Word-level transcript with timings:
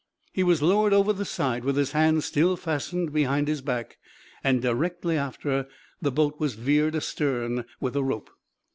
He 0.33 0.41
was 0.41 0.63
lowered 0.63 0.93
over 0.93 1.13
the 1.13 1.25
side 1.25 1.63
with 1.63 1.77
his 1.77 1.91
hands 1.91 2.25
still 2.25 2.57
fastened 2.57 3.13
behind 3.13 3.47
his 3.47 3.61
back, 3.61 3.99
and 4.43 4.59
directly 4.59 5.15
after 5.15 5.67
the 6.01 6.11
boat 6.11 6.39
was 6.39 6.55
veered 6.55 6.95
astern 6.95 7.65
with 7.79 7.95
a 7.95 8.01
rope. 8.03 8.31